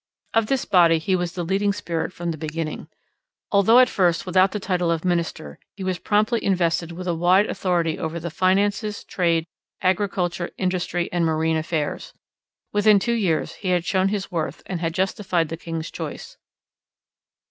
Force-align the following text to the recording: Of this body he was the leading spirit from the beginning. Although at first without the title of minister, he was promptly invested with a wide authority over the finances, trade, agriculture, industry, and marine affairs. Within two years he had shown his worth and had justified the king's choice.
Of 0.33 0.47
this 0.47 0.65
body 0.65 0.97
he 0.97 1.15
was 1.15 1.33
the 1.33 1.43
leading 1.43 1.71
spirit 1.73 2.11
from 2.11 2.31
the 2.31 2.37
beginning. 2.39 2.87
Although 3.51 3.77
at 3.77 3.87
first 3.87 4.25
without 4.25 4.51
the 4.51 4.59
title 4.59 4.89
of 4.89 5.05
minister, 5.05 5.59
he 5.75 5.83
was 5.83 5.99
promptly 5.99 6.43
invested 6.43 6.91
with 6.91 7.07
a 7.07 7.13
wide 7.13 7.45
authority 7.45 7.99
over 7.99 8.19
the 8.19 8.31
finances, 8.31 9.03
trade, 9.03 9.45
agriculture, 9.79 10.49
industry, 10.57 11.07
and 11.13 11.23
marine 11.23 11.55
affairs. 11.55 12.15
Within 12.73 12.97
two 12.97 13.13
years 13.13 13.53
he 13.61 13.67
had 13.69 13.85
shown 13.85 14.07
his 14.07 14.31
worth 14.31 14.63
and 14.65 14.79
had 14.81 14.95
justified 14.95 15.49
the 15.49 15.55
king's 15.57 15.91
choice. 15.91 16.35